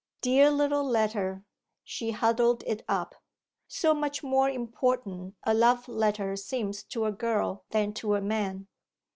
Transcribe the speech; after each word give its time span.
Dear 0.21 0.49
little 0.49 0.83
letter; 0.83 1.45
she 1.83 2.09
huddled 2.09 2.63
it 2.65 2.83
up. 2.87 3.13
So 3.67 3.93
much 3.93 4.23
more 4.23 4.49
important 4.49 5.35
a 5.43 5.53
love 5.53 5.87
letter 5.87 6.35
seems 6.35 6.81
to 6.85 7.05
a 7.05 7.11
girl 7.11 7.65
than 7.69 7.93
to 8.01 8.15
a 8.15 8.21
man. 8.21 8.65